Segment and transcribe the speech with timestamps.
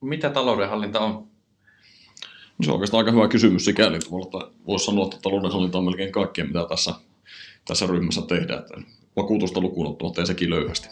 [0.00, 1.26] mitä taloudenhallinta on?
[2.62, 4.10] Se on oikeastaan aika hyvä kysymys sikäli, että
[4.66, 6.94] voisi sanoa, että taloudenhallinta on melkein kaikkea, mitä tässä,
[7.68, 8.64] tässä ryhmässä tehdään.
[9.16, 10.88] Vakuutusta lukuun ottamatta ja sekin löyhästi.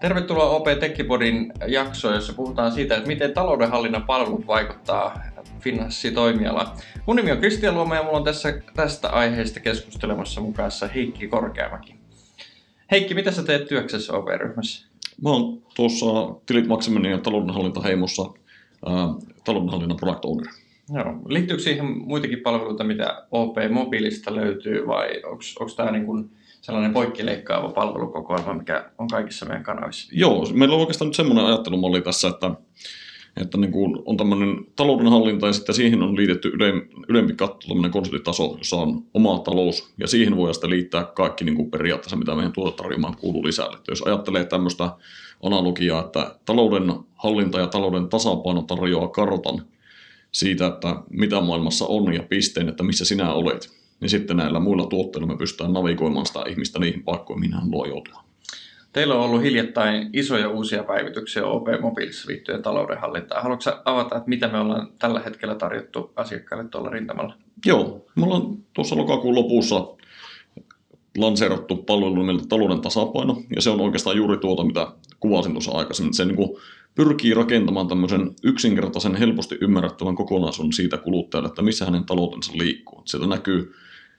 [0.00, 5.22] Tervetuloa OP Techipodin jaksoon, jossa puhutaan siitä, että miten taloudenhallinnan palvelut vaikuttaa
[5.60, 6.76] finanssitoimialaan.
[7.06, 11.94] Mun nimi on Kristian Luoma ja mulla on tässä, tästä aiheesta keskustelemassa mukaan Heikki Korkeamäki.
[12.90, 14.88] Heikki, mitä sä teet työksessä OP-ryhmässä?
[15.22, 16.06] Mä oon tuossa
[16.46, 18.22] tilit maksaminen ja taloudenhallintaheimossa
[18.86, 18.94] ää,
[19.44, 20.52] taloudenhallinnan product owner.
[20.94, 21.22] Joo.
[21.28, 26.30] Liittyykö siihen muitakin palveluita, mitä OP Mobiilista löytyy vai onko tämä niin kuin
[26.60, 30.08] sellainen poikkileikkaava palvelukokoelma, mikä on kaikissa meidän kanavissa?
[30.12, 32.50] Joo, meillä on oikeastaan nyt semmoinen ajattelumalli tässä, että,
[33.40, 36.72] että niin kuin on tämmöinen taloudenhallinta ja sitten siihen on liitetty yle,
[37.08, 41.56] ylempi katto, tämmöinen konsultitaso, jossa on oma talous ja siihen voi sitten liittää kaikki niin
[41.56, 43.76] kuin periaatteessa, mitä meidän tuotetarjoamaan kuuluu lisälle.
[43.76, 44.90] Että jos ajattelee tämmöistä
[45.42, 49.62] analogiaa, että talouden hallinta ja talouden tasapaino tarjoaa kartan
[50.32, 54.86] siitä, että mitä maailmassa on ja pisteen, että missä sinä olet, niin sitten näillä muilla
[54.86, 58.27] tuotteilla me pystytään navigoimaan sitä ihmistä niihin paikkoihin, mihin hän luo joutua.
[58.98, 63.42] Teillä on ollut hiljattain isoja uusia päivityksiä OP Mobiilissa liittyen taloudenhallintaan.
[63.42, 67.34] Haluatko avata, että mitä me ollaan tällä hetkellä tarjottu asiakkaille tuolla rintamalla?
[67.66, 69.86] Joo, me ollaan tuossa lokakuun lopussa
[71.18, 74.86] lanseerattu palvelu nimeltä talouden tasapaino, ja se on oikeastaan juuri tuota, mitä
[75.20, 76.14] kuvasin tuossa aikaisemmin.
[76.14, 76.56] Se niin
[76.94, 83.02] pyrkii rakentamaan tämmöisen yksinkertaisen, helposti ymmärrettävän kokonaisuuden siitä kuluttajalle, että missä hänen taloutensa liikkuu.
[83.04, 83.74] Sieltä näkyy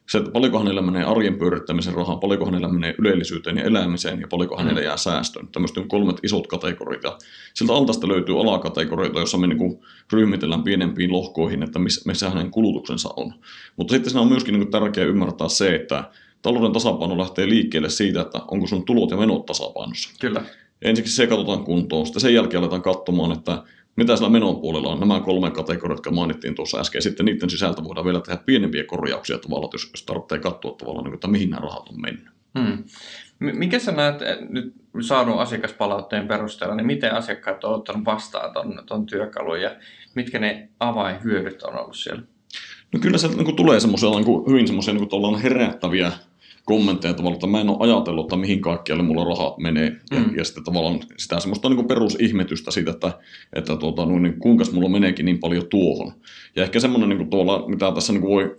[0.09, 4.27] se, että paljonko hänellä menee arjen pyörittämisen rahaa, paljonko hänellä menee ylellisyyteen ja elämiseen ja
[4.27, 4.77] paljonko mm.
[4.77, 5.47] jää säästöön.
[5.47, 7.03] Tämmöistä on kolmet isot kategoriat.
[7.03, 7.17] Ja
[7.53, 9.79] siltä altasta löytyy alakategorioita, joissa me niin
[10.13, 13.33] ryhmitellään pienempiin lohkoihin, että missä hänen kulutuksensa on.
[13.77, 16.03] Mutta sitten siinä on myöskin niin tärkeää ymmärtää se, että
[16.41, 20.09] talouden tasapaino lähtee liikkeelle siitä, että onko sun tulot ja menot tasapainossa.
[20.19, 20.41] Kyllä.
[20.81, 23.63] Ensiksi se katsotaan kuntoon, sitten sen jälkeen aletaan katsomaan, että
[23.99, 27.83] mitä sillä menon puolella on, nämä kolme kategoriaa, jotka mainittiin tuossa äsken, sitten niiden sisältä
[27.83, 31.61] voidaan vielä tehdä pienempiä korjauksia tavallaan, jos, jos tarvitsee katsoa tavallaan, niin että mihin nämä
[31.61, 32.27] rahat on mennyt.
[32.59, 32.83] Hmm.
[33.39, 34.15] Mikä sä näet
[34.49, 39.75] nyt saanut asiakaspalautteen perusteella, niin miten asiakkaat ovat ottanut vastaan ton, ton työkalun ja
[40.15, 42.21] mitkä ne avainhyödyt on ollut siellä?
[42.93, 46.11] No kyllä se niin tulee semmoisia niin hyvin semmoisia niin herättäviä
[46.69, 49.95] kommentteja tavallaan, että mä en ole ajatellut, että mihin kaikkialle mulla rahat menee.
[50.11, 50.37] Ja, mm.
[50.37, 53.11] ja sitten tavallaan sitä semmoista niin perusihmetystä siitä, että,
[53.53, 56.11] että tuota, niin kuinka mulla meneekin niin paljon tuohon.
[56.55, 58.57] Ja ehkä semmoinen, niin tuolla, mitä tässä niin voi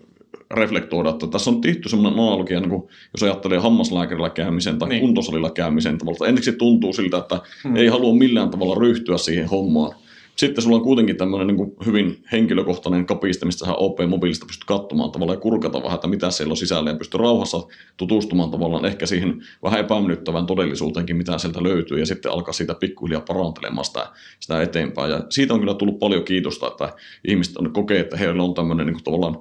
[0.51, 2.83] reflektoida, että tässä on tehty semmoinen analogia, niin kuin,
[3.13, 5.01] jos ajattelee hammaslääkärillä käymisen tai niin.
[5.01, 7.77] kuntosalilla käymisen tavalla, ensiksi tuntuu siltä, että mm.
[7.77, 9.93] ei halua millään tavalla ryhtyä siihen hommaan.
[10.41, 15.11] Sitten sulla on kuitenkin tämmöinen niin kuin hyvin henkilökohtainen kapiste, mistä sä OP-mobiilista pystyt katsomaan
[15.11, 17.63] tavallaan ja kurkata vähän, että mitä siellä on sisällä ja pystyt rauhassa
[17.97, 23.21] tutustumaan tavallaan ehkä siihen vähän epämynyttävään todellisuuteenkin, mitä sieltä löytyy ja sitten alkaa siitä pikkuhiljaa
[23.21, 24.07] parantelemaan sitä,
[24.41, 25.11] sitä eteenpäin.
[25.11, 26.93] Ja siitä on kyllä tullut paljon kiitosta, että
[27.29, 29.39] ihmiset on, kokee, että heillä on tämmöinen niin kuin tavallaan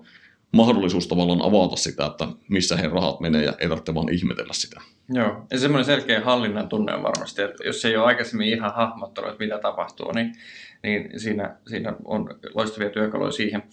[0.52, 4.82] mahdollisuus tavallaan avata sitä, että missä he rahat menee ja ei tarvitse vaan ihmetellä sitä.
[5.10, 9.32] Joo, ja semmoinen selkeä hallinnan tunne on varmasti, että jos ei ole aikaisemmin ihan hahmottanut,
[9.32, 10.36] että mitä tapahtuu, niin
[10.84, 13.64] niin siinä, siinä on loistavia työkaluja siihen.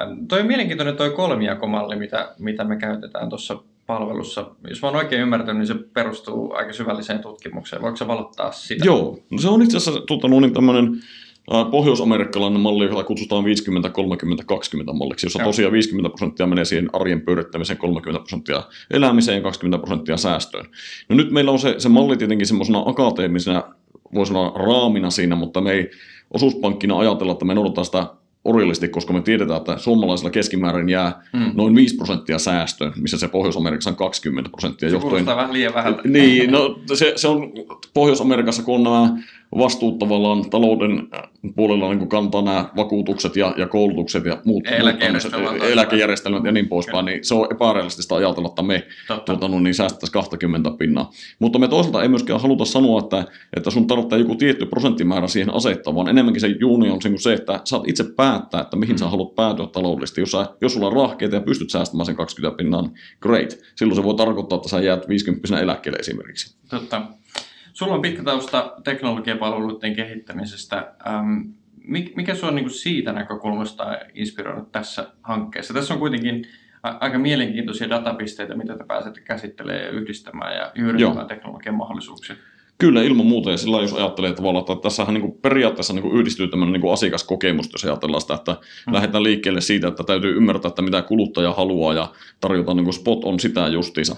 [0.00, 4.50] Ähm, toi on mielenkiintoinen toi kolmijakomalli, mitä, mitä me käytetään tuossa palvelussa.
[4.68, 7.82] Jos mä oon oikein ymmärtänyt, niin se perustuu aika syvälliseen tutkimukseen.
[7.82, 8.84] Voiko se valottaa sitä?
[8.84, 11.00] Joo, no se on itse asiassa tuota, no niin tämmöinen
[11.70, 13.48] pohjois-amerikkalainen malli, jota kutsutaan 50-30-20
[14.92, 20.16] malliksi, jossa tosiaan 50 prosenttia menee siihen arjen pyörittämiseen, 30 prosenttia elämiseen ja 20 prosenttia
[20.16, 20.66] säästöön.
[21.08, 23.64] No nyt meillä on se, se malli tietenkin semmoisena akateemisena,
[24.14, 25.90] voisi sanoa raamina siinä, mutta me ei
[26.30, 28.06] osuuspankkina ajatella, että me noudataan sitä
[28.44, 31.50] orjallisesti, koska me tiedetään, että suomalaisilla keskimäärin jää mm.
[31.54, 34.88] noin 5 prosenttia säästöön, missä se Pohjois-Amerikassa on 20 prosenttia.
[34.88, 35.26] Se johtuen...
[35.26, 35.96] vähän liian vähän.
[36.04, 37.52] Niin, no se, se on
[37.94, 39.22] Pohjois-Amerikassa, kun on nämä
[39.58, 41.08] vastuut tavallaan talouden
[41.56, 47.04] puolella niin kantaa nämä vakuutukset ja, ja koulutukset ja muut eläkejärjestelmät, eläkejärjestelmät ja niin poispäin,
[47.04, 48.82] niin se on epärealistista ajatella, että me
[49.24, 51.10] tuota, no, niin säästettäisiin 20 pinnaa.
[51.38, 53.24] Mutta me toisaalta ei myöskään haluta sanoa, että,
[53.56, 57.60] että sun tarvitsee joku tietty prosenttimäärä siihen asettaa, vaan enemmänkin se juuni on se, että
[57.64, 58.98] saat itse päättää, että mihin mm.
[58.98, 60.20] sä haluat päätyä taloudellisesti.
[60.20, 63.58] Jos, sä, jos sulla on rahkeita ja pystyt säästämään sen 20 pinnaa, niin great.
[63.76, 66.56] Silloin se voi tarkoittaa, että sä jäät 50 eläkkeelle esimerkiksi.
[66.70, 67.02] Totta.
[67.80, 70.92] Sulla on pitkä tausta teknologiapalveluiden kehittämisestä.
[71.06, 71.40] Ähm,
[72.16, 75.74] mikä sinua on niin siitä näkökulmasta inspiroinut tässä hankkeessa?
[75.74, 76.46] Tässä on kuitenkin
[76.82, 82.36] aika mielenkiintoisia datapisteitä, mitä te pääsette käsittelemään ja yhdistämään ja hyödyntämään teknologian mahdollisuuksia.
[82.80, 83.50] Kyllä, ilman muuta.
[83.50, 86.80] Ja sillä jos ajattelee tavallaan, että tässähän niin kuin periaatteessa niin kuin yhdistyy tämmöinen niin
[86.80, 88.94] kuin asiakaskokemus, jos ajatellaan sitä, että hmm.
[88.94, 93.24] lähdetään liikkeelle siitä, että täytyy ymmärtää, että mitä kuluttaja haluaa ja tarjota niin kuin spot
[93.24, 94.16] on sitä justiinsa.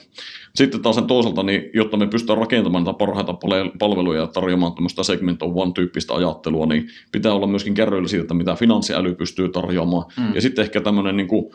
[0.54, 3.34] Sitten taas sen toisaalta, niin jotta me pystytään rakentamaan näitä parhaita
[3.78, 8.34] palveluja ja tarjoamaan tämmöistä segment of one-tyyppistä ajattelua, niin pitää olla myöskin kärryillä siitä, että
[8.34, 10.04] mitä finanssiäly pystyy tarjoamaan.
[10.16, 10.34] Hmm.
[10.34, 11.52] Ja sitten ehkä tämmöinen niin kuin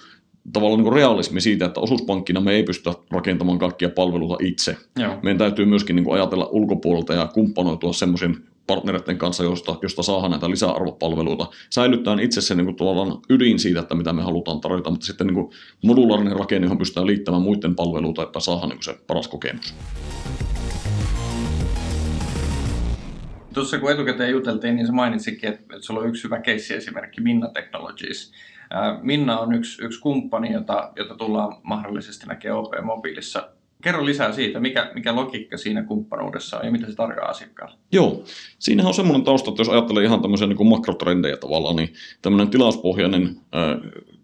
[0.54, 4.78] tavallaan niin realismi siitä, että osuuspankkina me ei pystytä rakentamaan kaikkia palveluita itse.
[5.00, 5.20] Joo.
[5.24, 10.50] Meidän täytyy myöskin niin ajatella ulkopuolelta ja kumppanoitua semmoisen partnereiden kanssa, josta, josta saadaan näitä
[10.50, 11.48] lisäarvopalveluita.
[11.70, 15.50] Säilyttää itse se niin kuin, ydin siitä, että mitä me halutaan tarjota, mutta sitten niin
[15.84, 19.76] modulaarinen rakenne, johon pystytään liittämään muiden palveluita, että saadaan niin kuin, se paras kokemus.
[23.54, 27.48] Tuossa kun etukäteen juteltiin, niin sä mainitsikin, että, että sulla on yksi hyvä keissi-esimerkki Minna
[27.48, 28.32] Technologies.
[29.02, 33.50] Minna on yksi, yksi kumppani, jota, jota tullaan mahdollisesti näkemään OP-mobiilissa.
[33.84, 37.78] Kerro lisää siitä, mikä, mikä logiikka siinä kumppanuudessa on ja mitä se tarkoittaa asiakkaalle.
[37.92, 38.24] Joo,
[38.60, 42.50] siinähän on semmoinen tausta, että jos ajattelee ihan tämmöisiä niin kuin makrotrendejä tavallaan, niin tämmöinen
[42.50, 43.36] tilauspohjainen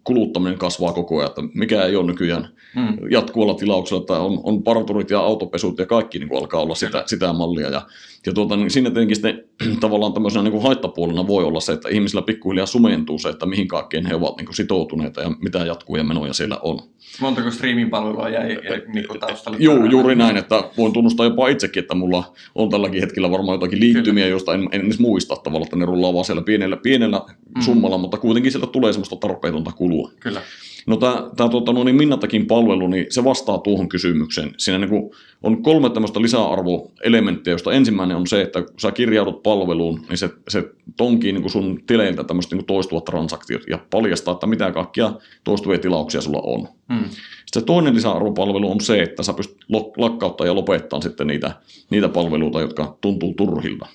[0.04, 3.10] kuluttaminen kasvaa koko ajan, että mikä ei ole nykyään hmm.
[3.10, 7.02] jatkuvalla tilauksella, että on, on parturit ja autopesut ja kaikki niin kuin alkaa olla sitä,
[7.06, 7.68] sitä mallia.
[7.68, 7.82] Ja,
[8.26, 9.44] ja tuota, niin siinä tietenkin sitten
[9.80, 13.68] tavallaan tämmöisenä niin kuin haittapuolena voi olla se, että ihmisillä pikkuhiljaa sumentuu se, että mihin
[13.68, 16.80] kaikkeen he ovat niin kuin sitoutuneita ja mitä jatkuvia menoja siellä on.
[17.20, 18.58] Montako streaming-palvelua jäi
[18.94, 19.58] niin kuin taustalle?
[19.60, 23.80] Joo, juuri näin, että voin tunnustaa jopa itsekin, että mulla on tälläkin hetkellä varmaan jotakin
[23.80, 27.20] liittymiä, joista en, en edes muista tavallaan, että ne rullaa vaan siellä pienellä, pienellä
[27.56, 27.62] mm.
[27.62, 30.10] summalla, mutta kuitenkin sieltä tulee semmoista tarpeetonta kulua.
[30.20, 30.40] Kyllä.
[30.86, 34.54] No tämä, tuota, no niin Minnatakin palvelu, niin se vastaa tuohon kysymykseen.
[34.58, 35.10] Siinä niin kuin
[35.42, 40.30] on kolme tämmöistä lisäarvoelementtiä, josta ensimmäinen on se, että kun sä kirjaudut palveluun, niin se,
[40.48, 40.64] se
[40.96, 45.12] tonkii niin sun tileiltä tämmöiset niin kuin toistuvat transaktiot ja paljastaa, että mitä kaikkia
[45.44, 46.68] toistuvia tilauksia sulla on.
[46.92, 47.04] Hmm.
[47.46, 49.58] Sitten toinen lisäarvopalvelu on se, että sä pystyt
[49.96, 51.52] lakkauttaa ja lopettaa sitten niitä,
[51.90, 53.86] niitä palveluita, jotka tuntuu turhilta.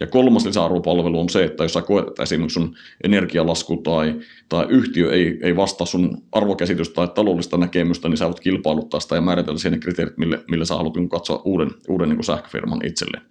[0.00, 4.14] Ja kolmas lisäarvopalvelu on se, että jos sä koet, että esimerkiksi sun energialasku tai,
[4.48, 9.14] tai yhtiö ei, ei vastaa sun arvokäsitystä tai taloudellista näkemystä, niin sä voit kilpailuttaa sitä
[9.14, 13.22] ja määritellä siihen kriteerit, mille, mille sä haluat niin katsoa uuden, uuden niin sähköfirman itselleen.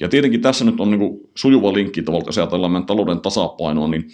[0.00, 4.08] Ja tietenkin tässä nyt on niin sujuva linkki tavallaan, jos ajatellaan meidän talouden tasapainoa, niin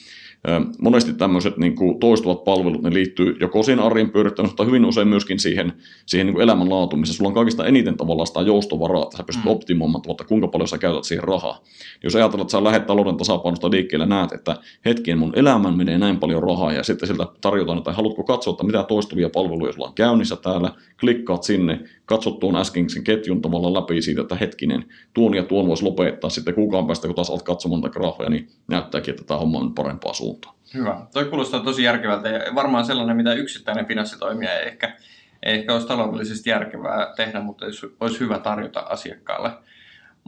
[0.79, 5.09] Monesti tämmöiset niin kuin toistuvat palvelut ne liittyy joko siihen arjen pyörittämiseen, mutta hyvin usein
[5.09, 5.73] myöskin siihen,
[6.07, 9.45] siihen niin kuin elämänlaatuun, missä sulla on kaikista eniten tavallaan sitä joustovaraa, että sä pystyt
[9.45, 9.51] mm.
[9.51, 11.63] optimoimaan, että kuinka paljon sä käytät siihen rahaa.
[12.05, 16.19] Jos ajatellaan, että sä lähdet talouden tasapainosta liikkeelle näet, että hetkien mun elämän menee näin
[16.19, 19.95] paljon rahaa ja sitten siltä tarjotaan, että haluatko katsoa, että mitä toistuvia palveluja sulla on
[19.95, 24.85] käynnissä täällä, klikkaat sinne, katsot tuon äskenkin ketjun tavallaan läpi siitä, että hetkinen,
[25.15, 28.49] tuon ja tuon voisi lopettaa sitten kuukauden päästä, kun taas olet katsomaan tätä graafoja, niin
[28.69, 30.38] näyttääkin, että tämä homma on parempaa suuntaan.
[30.75, 31.01] Hyvä.
[31.13, 34.97] Toi kuulostaa tosi järkevältä ja varmaan sellainen, mitä yksittäinen finanssitoimija ei ehkä,
[35.43, 37.67] ei ehkä olisi taloudellisesti järkevää tehdä, mutta
[38.01, 39.51] olisi hyvä tarjota asiakkaalle.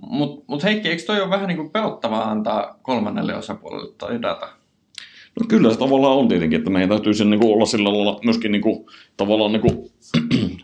[0.02, 4.48] Mutta mut Heikki, eikö toi ole vähän niin kuin pelottavaa antaa kolmannelle osapuolelle toi data?
[5.40, 8.20] No kyllä se tavallaan on tietenkin, että meidän täytyy sen niin kuin olla sillä lailla
[8.24, 9.90] myöskin niin kuin, tavallaan niin kuin,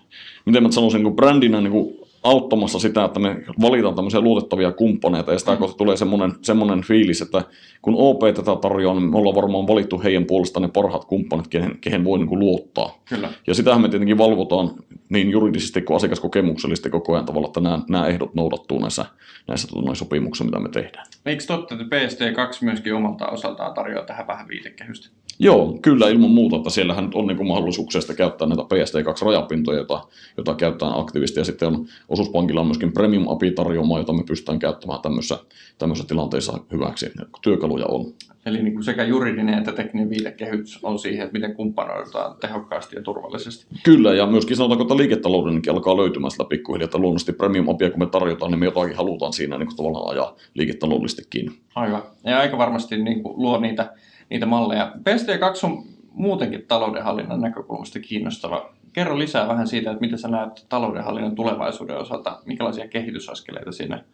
[0.46, 4.72] miten mä sanoisin, niin kuin brändinä niin kuin auttamassa sitä, että me valitaan tämmöisiä luotettavia
[4.72, 5.58] kumppaneita ja sitä mm.
[5.58, 7.42] kautta tulee semmoinen, semmoinen fiilis, että
[7.82, 11.78] kun OP tätä tarjoaa, niin me ollaan varmaan valittu heidän puolestaan ne parhaat kumppanit, kehen,
[11.80, 12.98] kehen voi niin kuin luottaa.
[13.04, 13.28] Kyllä.
[13.46, 14.70] Ja sitähän me tietenkin valvotaan
[15.08, 19.04] niin juridisesti kuin asiakaskokemuksellisesti koko ajan tavalla, että nämä, nämä ehdot noudattuu näissä,
[19.48, 21.06] näissä sopimuksissa, mitä me tehdään.
[21.26, 25.08] Eikö totta, että PSD2 myöskin omalta osaltaan tarjoaa tähän vähän viitekehystä?
[25.38, 30.02] Joo, kyllä ilman muuta, että siellähän on niin mahdollisuuksia käyttää näitä PSD2-rajapintoja, joita,
[30.36, 34.58] joita käytetään aktiivisesti, ja sitten on osuuspankilla on myöskin Premium API tarjoamaa, jota me pystytään
[34.58, 35.38] käyttämään tämmöisissä,
[35.78, 38.12] tämmöisissä tilanteissa hyväksi, kun työkaluja on.
[38.46, 43.02] Eli niin kuin sekä juridinen että tekninen viitekehys on siihen, että miten kumppanoidaan tehokkaasti ja
[43.02, 43.66] turvallisesti.
[43.82, 47.98] Kyllä, ja myöskin sanotaanko, että liiketaloudenkin alkaa löytymään sitä pikkuhiljaa, että luonnollisesti premium apia kun
[47.98, 51.52] me tarjotaan, niin me jotakin halutaan siinä niin kuin tavallaan ajaa liiketaloudellisestikin.
[51.74, 53.92] Aivan, ja aika varmasti niin kuin luo niitä,
[54.30, 54.92] niitä malleja.
[54.96, 58.70] PSD2 on muutenkin taloudenhallinnan näkökulmasta kiinnostava.
[58.92, 64.04] Kerro lisää vähän siitä, että miten sä näet taloudenhallinnan tulevaisuuden osalta, minkälaisia kehitysaskeleita siinä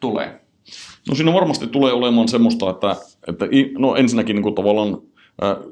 [0.00, 0.40] tulee.
[1.08, 2.96] No siinä varmasti tulee olemaan semmoista, että,
[3.28, 3.46] että
[3.78, 4.98] no ensinnäkin niin kuin tavallaan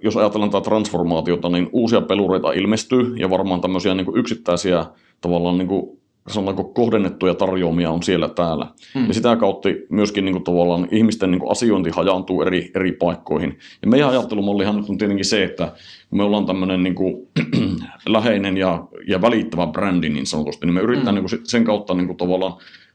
[0.02, 4.86] jos ajatellaan tätä transformaatiota, niin uusia pelureita ilmestyy ja varmaan tämmöisiä niin kuin yksittäisiä
[5.20, 8.66] tavallaan niin kuin, sanotaanko kohdennettuja tarjoamia on siellä täällä.
[8.94, 9.06] Hmm.
[9.08, 13.58] Ja sitä kautta myöskin niin kuin, tavallaan ihmisten niin kuin, asiointi hajaantuu eri, eri paikkoihin.
[13.82, 15.72] Ja meidän ajattelumallihan nyt on tietenkin se, että
[16.10, 17.28] kun me ollaan tämmöinen niin kuin,
[18.06, 21.24] läheinen ja, ja välittävä brändi niin sanotusti, niin me yritetään hmm.
[21.24, 22.54] niin kuin, sen kautta niin kuin, tavallaan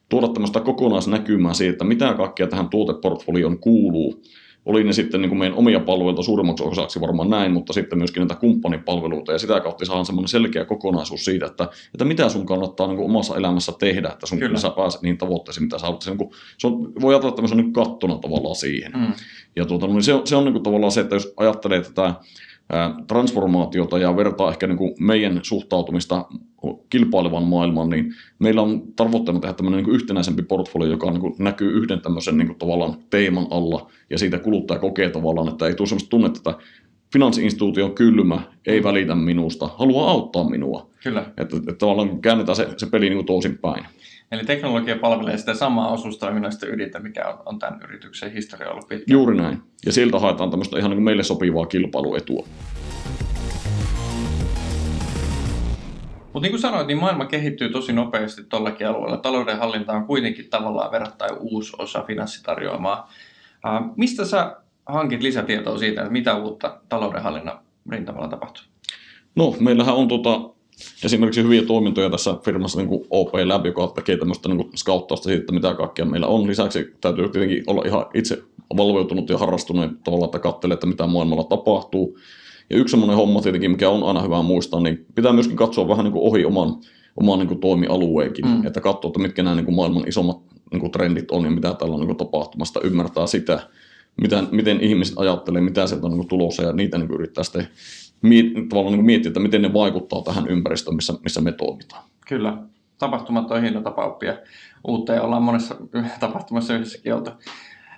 [0.09, 4.21] tuoda tämmöistä kokonaisnäkymää siitä, että mitä kaikkea tähän tuoteportfolioon kuuluu,
[4.69, 8.21] oli ne sitten niin kuin meidän omia palveluita suurimmaksi osaksi varmaan näin, mutta sitten myöskin
[8.21, 12.87] näitä kumppanipalveluita ja sitä kautta saadaan semmoinen selkeä kokonaisuus siitä, että, että mitä sun kannattaa
[12.87, 14.59] niin kuin omassa elämässä tehdä, että sun Kyllä.
[14.59, 16.01] sä pääset niin tavoitteisiin, mitä sä haluat.
[16.01, 18.91] Se, niin se on, voi ajatella, että se on niin kattona tavallaan siihen.
[18.91, 19.13] Mm.
[19.55, 22.13] Ja tuota, niin se, se on niin kuin tavallaan se, että jos ajattelee tätä
[23.07, 26.25] transformaatiota ja vertaa ehkä niin kuin meidän suhtautumista
[26.89, 31.71] kilpailevan maailman, niin meillä on tavoitteena tehdä tämmöinen niin yhtenäisempi portfolio, joka niin kuin näkyy
[31.71, 35.87] yhden tämmöisen niin kuin tavallaan teeman alla, ja siitä kuluttaja kokee tavallaan, että ei tule
[35.87, 36.63] sellaista tunnetta, että
[37.13, 40.89] finanssiinstituutio on kylmä, ei välitä minusta, haluaa auttaa minua.
[41.03, 41.21] Kyllä.
[41.37, 43.85] Että, että tavallaan käännetään se, se peli niin toisinpäin.
[44.31, 49.13] Eli teknologia palvelee sitä samaa osuustoiminnasta ydintä, mikä on, on tämän yrityksen historia ollut pitkä.
[49.13, 49.61] Juuri näin.
[49.85, 52.47] Ja siltä haetaan tämmöistä ihan niin meille sopivaa kilpailuetua.
[56.33, 59.17] Mutta niin kuin sanoit, niin maailma kehittyy tosi nopeasti tuollakin alueella.
[59.17, 63.11] Taloudenhallinta on kuitenkin tavallaan verrattain uusi osa finanssitarjoamaa.
[63.65, 64.55] Äh, mistä sä
[64.85, 67.59] hankit lisätietoa siitä, että mitä uutta taloudenhallinnan
[67.89, 68.63] rintamalla tapahtuu?
[69.35, 70.58] No, meillähän on tota,
[71.03, 75.29] esimerkiksi hyviä toimintoja tässä firmassa niin kuin OP Lab, joka tekee tämmöistä niin kuin scouttausta
[75.29, 76.47] siitä, mitä kaikkea meillä on.
[76.47, 78.43] Lisäksi täytyy tietenkin olla ihan itse
[78.77, 82.17] valveutunut ja harrastunut tavalla, että katselee, että mitä maailmalla tapahtuu.
[82.69, 86.03] Ja yksi semmoinen homma tietenkin, mikä on aina hyvä muistaa, niin pitää myöskin katsoa vähän
[86.03, 86.75] niin kuin ohi oman,
[87.15, 88.67] oman niin kuin toimialueenkin, mm.
[88.67, 90.37] että katsoa, että mitkä nämä niin kuin maailman isommat
[90.71, 93.59] niin kuin trendit on ja mitä täällä on niin kuin tapahtumasta, ymmärtää sitä,
[94.21, 97.43] mitä, miten ihmiset ajattelee, mitä sieltä on niin kuin tulossa ja niitä niin kuin yrittää
[97.43, 97.67] sitten
[98.21, 102.03] miet, tavallaan niin miettiä, että miten ne vaikuttaa tähän ympäristöön, missä, missä me toimitaan.
[102.27, 102.57] Kyllä.
[102.97, 104.37] Tapahtumat on hieno tapa oppia
[104.87, 105.75] uutta ja ollaan monessa
[106.19, 107.31] tapahtumassa yhdessäkin oltu.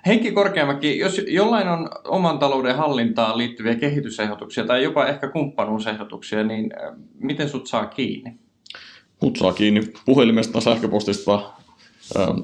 [0.06, 6.70] Heikki Korkeamäki, jos jollain on oman talouden hallintaan liittyviä kehitysehdotuksia tai jopa ehkä kumppanuusehdotuksia, niin
[6.82, 8.34] äh, miten sut saa kiinni?
[9.22, 11.52] Mut saa kiinni puhelimesta, sähköpostista,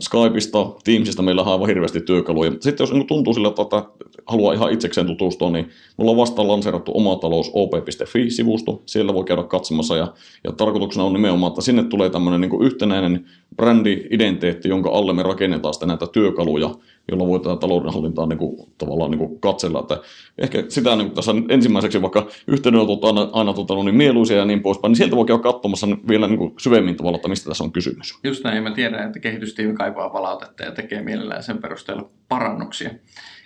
[0.00, 2.50] Skypeista, Teamsista meillä on aivan hirveästi työkaluja.
[2.61, 3.83] Sitten jos niin tuntuu sillä, että
[4.27, 8.83] haluaa ihan itsekseen tutustua, niin mulla on vasta lanseerattu omatalous.op.fi-sivusto.
[8.87, 10.12] Siellä voi käydä katsomassa ja,
[10.45, 13.25] ja tarkoituksena on nimenomaan, että sinne tulee tämmöinen niin yhtenäinen
[13.57, 16.71] brändi-identiteetti, jonka alle me rakennetaan sitten näitä työkaluja,
[17.11, 19.81] jolla voi tätä taloudenhallintaa niin kuin, tavallaan niin kuin katsella.
[19.81, 20.00] Että
[20.38, 24.62] ehkä sitä niin kuin tässä ensimmäiseksi vaikka yhteydenotot aina, aina tota, niin mieluisia ja niin
[24.62, 27.73] poispäin, niin sieltä voi käydä katsomassa vielä niin kuin syvemmin tavalla, että mistä tässä on
[27.73, 28.19] kysymys.
[28.25, 32.91] Just näin, mä tiedän, että kehitystiimi kaipaa palautetta ja tekee mielellään sen perusteella parannuksia.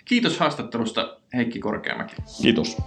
[0.05, 2.15] Kiitos haastattelusta Heikki Korkeamäki.
[2.41, 2.77] Kiitos.